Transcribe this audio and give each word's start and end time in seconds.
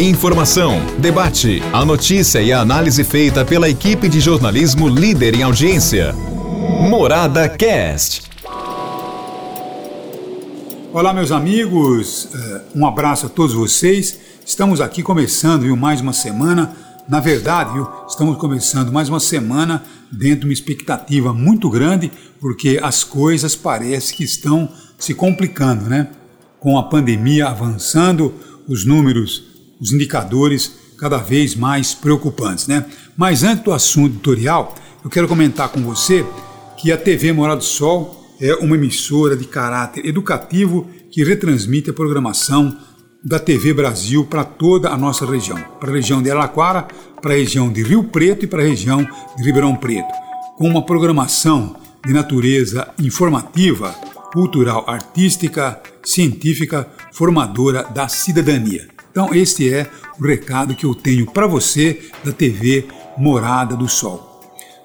Informação, 0.00 0.80
debate, 1.00 1.60
a 1.72 1.84
notícia 1.84 2.40
e 2.40 2.52
a 2.52 2.60
análise 2.60 3.02
feita 3.02 3.44
pela 3.44 3.68
equipe 3.68 4.08
de 4.08 4.20
jornalismo 4.20 4.88
líder 4.88 5.34
em 5.34 5.42
audiência. 5.42 6.12
Morada 6.88 7.48
Cast. 7.48 8.22
Olá, 10.92 11.12
meus 11.12 11.32
amigos, 11.32 12.28
eh, 12.32 12.62
um 12.76 12.86
abraço 12.86 13.26
a 13.26 13.28
todos 13.28 13.52
vocês. 13.52 14.20
Estamos 14.46 14.80
aqui 14.80 15.02
começando 15.02 15.62
viu, 15.62 15.76
mais 15.76 16.00
uma 16.00 16.12
semana. 16.12 16.76
Na 17.08 17.18
verdade, 17.18 17.72
viu, 17.72 17.88
estamos 18.08 18.38
começando 18.38 18.92
mais 18.92 19.08
uma 19.08 19.18
semana 19.18 19.82
dentro 20.12 20.42
de 20.42 20.46
uma 20.46 20.52
expectativa 20.52 21.34
muito 21.34 21.68
grande, 21.68 22.12
porque 22.40 22.78
as 22.80 23.02
coisas 23.02 23.56
parecem 23.56 24.16
que 24.16 24.22
estão 24.22 24.68
se 24.96 25.12
complicando, 25.12 25.90
né? 25.90 26.06
Com 26.60 26.78
a 26.78 26.84
pandemia 26.84 27.48
avançando, 27.48 28.32
os 28.68 28.84
números 28.84 29.47
os 29.80 29.92
indicadores 29.92 30.72
cada 30.98 31.18
vez 31.18 31.54
mais 31.54 31.94
preocupantes. 31.94 32.66
Né? 32.66 32.84
Mas 33.16 33.42
antes 33.42 33.64
do 33.64 33.72
assunto 33.72 34.14
editorial, 34.14 34.74
eu 35.04 35.10
quero 35.10 35.28
comentar 35.28 35.68
com 35.68 35.80
você 35.82 36.24
que 36.76 36.92
a 36.92 36.96
TV 36.96 37.32
Morado 37.32 37.60
do 37.60 37.64
Sol 37.64 38.18
é 38.40 38.54
uma 38.54 38.76
emissora 38.76 39.36
de 39.36 39.44
caráter 39.44 40.06
educativo 40.06 40.88
que 41.10 41.24
retransmite 41.24 41.90
a 41.90 41.92
programação 41.92 42.76
da 43.24 43.38
TV 43.38 43.74
Brasil 43.74 44.24
para 44.24 44.44
toda 44.44 44.90
a 44.90 44.96
nossa 44.96 45.26
região, 45.26 45.58
para 45.80 45.90
a 45.90 45.94
região 45.94 46.22
de 46.22 46.30
Araraquara, 46.30 46.86
para 47.20 47.34
a 47.34 47.36
região 47.36 47.70
de 47.70 47.82
Rio 47.82 48.04
Preto 48.04 48.44
e 48.44 48.48
para 48.48 48.62
a 48.62 48.66
região 48.66 49.06
de 49.36 49.42
Ribeirão 49.42 49.74
Preto, 49.74 50.12
com 50.56 50.68
uma 50.68 50.84
programação 50.84 51.76
de 52.06 52.12
natureza 52.12 52.88
informativa, 52.98 53.90
cultural, 54.32 54.84
artística, 54.88 55.80
científica, 56.04 56.88
formadora 57.12 57.82
da 57.82 58.06
cidadania. 58.06 58.97
Então, 59.10 59.34
este 59.34 59.72
é 59.72 59.90
o 60.18 60.26
recado 60.26 60.74
que 60.74 60.86
eu 60.86 60.94
tenho 60.94 61.26
para 61.26 61.46
você 61.46 62.00
da 62.24 62.32
TV 62.32 62.86
Morada 63.16 63.76
do 63.76 63.88
Sol. 63.88 64.28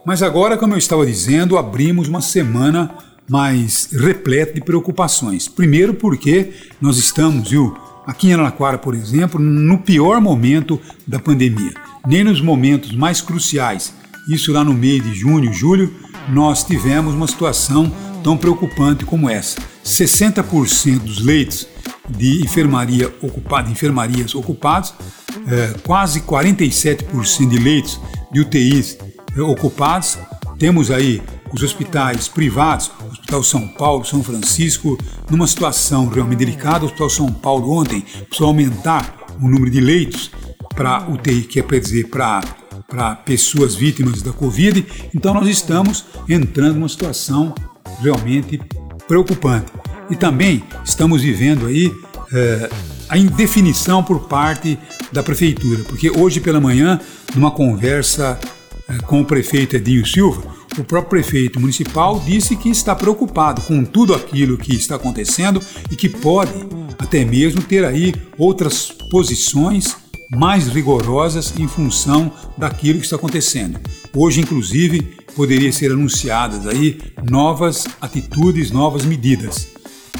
Mas 0.06 0.22
agora, 0.22 0.58
como 0.58 0.74
eu 0.74 0.78
estava 0.78 1.06
dizendo, 1.06 1.58
abrimos 1.58 2.08
uma 2.08 2.22
semana 2.22 2.92
mais 3.30 3.90
repleta 3.92 4.54
de 4.54 4.62
preocupações. 4.62 5.48
Primeiro, 5.48 5.94
porque 5.94 6.52
nós 6.82 6.98
estamos, 6.98 7.50
viu, 7.50 7.78
aqui 8.06 8.28
em 8.28 8.34
Araraquara, 8.34 8.78
por 8.78 8.94
exemplo, 8.96 9.40
no 9.40 9.78
pior 9.78 10.20
momento 10.20 10.80
da 11.08 11.20
pandemia. 11.20 11.74
Nem 12.06 12.24
nos 12.24 12.42
momentos 12.42 12.94
mais 12.94 13.22
cruciais, 13.22 13.94
isso 14.28 14.52
lá 14.52 14.64
no 14.64 14.74
mês 14.74 15.04
de 15.04 15.14
junho, 15.14 15.54
julho, 15.54 15.94
nós 16.30 16.64
tivemos 16.64 17.14
uma 17.14 17.28
situação 17.28 17.92
tão 18.24 18.38
preocupante 18.38 19.06
como 19.06 19.30
essa. 19.30 19.62
60% 19.86 21.00
dos 21.00 21.24
leitos 21.24 21.68
de 22.18 22.44
enfermaria 22.44 23.14
ocupada, 23.22 23.70
enfermarias 23.70 24.36
ocupadas, 24.36 24.94
é, 25.48 25.76
quase 25.84 26.22
47% 26.22 27.50
de 27.50 27.58
leitos 27.58 28.00
de 28.32 28.42
UTIs 28.42 28.98
é, 29.36 29.42
ocupados. 29.42 30.18
Temos 30.58 30.92
aí 30.92 31.22
os 31.52 31.62
hospitais 31.62 32.28
privados, 32.28 32.92
Hospital 33.12 33.44
São 33.44 33.68
Paulo, 33.68 34.06
São 34.06 34.24
Francisco, 34.24 34.98
numa 35.30 35.48
situação 35.48 36.08
realmente 36.08 36.40
delicada. 36.40 36.84
O 36.84 36.88
Hospital 36.88 37.10
São 37.10 37.32
Paulo 37.32 37.72
ontem 37.72 38.02
precisou 38.28 38.48
aumentar 38.48 39.18
o 39.42 39.48
número 39.48 39.70
de 39.70 39.82
leitos 39.82 40.32
para 40.76 41.10
UTI, 41.10 41.44
que 41.44 41.60
é 41.60 41.64
para 41.64 41.80
dizer 41.80 42.08
para 42.10 42.42
para 42.88 43.16
pessoas 43.16 43.74
vítimas 43.74 44.22
da 44.22 44.32
Covid. 44.32 44.86
Então 45.16 45.34
nós 45.34 45.48
estamos 45.48 46.06
entrando 46.30 46.76
numa 46.76 46.90
situação 46.90 47.56
realmente 48.00 48.62
preocupante. 49.08 49.72
E 50.14 50.16
também 50.16 50.62
estamos 50.86 51.24
vivendo 51.24 51.66
aí 51.66 51.92
é, 52.32 52.70
a 53.10 53.18
indefinição 53.18 54.04
por 54.04 54.28
parte 54.28 54.78
da 55.12 55.24
prefeitura, 55.24 55.84
porque 55.86 56.12
hoje 56.12 56.40
pela 56.40 56.62
manhã, 56.62 57.02
numa 57.34 57.50
conversa 57.50 58.40
é, 58.88 58.96
com 59.08 59.22
o 59.22 59.26
prefeito 59.26 59.76
Edinho 59.76 60.06
Silva, 60.06 60.44
o 60.78 60.84
próprio 60.84 61.10
prefeito 61.10 61.60
municipal 61.60 62.20
disse 62.24 62.56
que 62.56 62.70
está 62.70 62.96
preocupado 62.96 63.64
com 63.64 63.84
tudo 63.84 64.14
aquilo 64.14 64.56
que 64.56 64.76
está 64.76 64.98
acontecendo 64.98 65.60
e 65.90 65.96
que 65.96 66.08
pode 66.08 66.54
até 67.00 67.26
mesmo 67.26 67.64
ter 67.64 67.84
aí 67.84 68.14
outras 68.38 68.92
posições 69.10 69.98
mais 70.30 70.68
rigorosas 70.68 71.56
em 71.58 71.68
função 71.68 72.32
daquilo 72.56 73.00
que 73.00 73.06
está 73.06 73.16
acontecendo. 73.16 73.80
Hoje, 74.16 74.42
inclusive, 74.42 75.02
poderia 75.36 75.74
ser 75.74 75.92
anunciadas 75.92 76.68
aí 76.68 77.00
novas 77.28 77.88
atitudes, 78.00 78.70
novas 78.70 79.06
medidas 79.06 79.74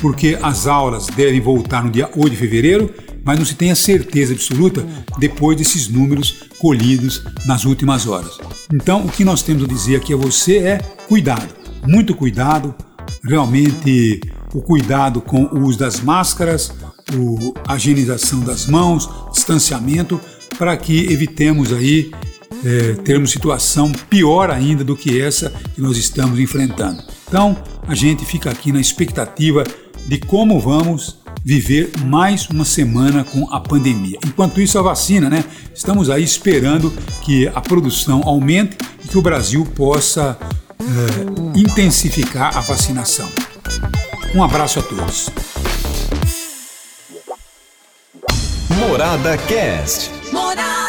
porque 0.04 0.38
as 0.42 0.68
aulas 0.68 1.08
devem 1.08 1.40
voltar 1.40 1.82
no 1.82 1.90
dia 1.90 2.10
8 2.14 2.32
de 2.32 2.36
fevereiro, 2.36 2.94
mas 3.24 3.40
não 3.40 3.46
se 3.46 3.56
tem 3.56 3.72
a 3.72 3.76
certeza 3.76 4.34
absoluta 4.34 4.86
depois 5.18 5.58
desses 5.58 5.88
números 5.88 6.44
colhidos 6.60 7.24
nas 7.46 7.64
últimas 7.64 8.06
horas. 8.06 8.38
Então, 8.74 9.06
o 9.06 9.10
que 9.10 9.24
nós 9.24 9.44
temos 9.44 9.64
a 9.64 9.66
dizer 9.68 9.96
aqui 9.96 10.14
a 10.14 10.18
você 10.18 10.58
é 10.58 10.78
cuidado, 11.08 11.48
muito 11.88 12.14
cuidado, 12.14 12.76
realmente 13.24 14.20
o 14.54 14.62
cuidado 14.62 15.22
com 15.22 15.46
o 15.46 15.62
uso 15.62 15.80
das 15.80 16.02
máscaras, 16.02 16.74
a 17.66 17.76
higienização 17.78 18.42
das 18.42 18.68
mãos, 18.68 19.10
distanciamento, 19.32 20.20
para 20.58 20.76
que 20.76 21.14
evitemos 21.14 21.72
aí 21.72 22.12
é, 22.66 22.96
termos 23.06 23.32
situação 23.32 23.90
pior 24.10 24.50
ainda 24.50 24.84
do 24.84 24.98
que 24.98 25.22
essa 25.22 25.50
que 25.74 25.80
nós 25.80 25.96
estamos 25.96 26.40
enfrentando. 26.40 27.02
Então, 27.26 27.58
a 27.88 27.96
gente 27.96 28.26
fica 28.26 28.52
aqui 28.52 28.72
na 28.74 28.82
expectativa 28.82 29.64
de 30.08 30.18
como 30.20 30.60
vamos 30.60 31.18
viver 31.44 31.92
mais 32.06 32.48
uma 32.50 32.66
semana 32.66 33.24
com 33.24 33.52
a 33.54 33.60
pandemia. 33.60 34.18
Enquanto 34.26 34.62
isso, 34.62 34.80
a 34.80 34.82
vacina, 34.82 35.30
né? 35.30 35.44
Estamos 35.74 36.10
aí 36.10 36.24
esperando 36.24 36.92
que 37.22 37.48
a 37.48 37.62
produção 37.62 38.22
aumente 38.26 38.78
e 39.04 39.08
que 39.08 39.18
o 39.18 39.22
Brasil 39.22 39.66
possa 39.76 40.38
uh, 40.80 41.58
intensificar 41.58 42.58
a 42.58 42.62
vacinação. 42.62 43.30
Um 44.34 44.44
abraço 44.44 44.80
a 44.80 44.84
todos. 44.84 45.30
Morada 48.70 49.38
Cast. 49.38 50.12
Morada. 50.32 50.83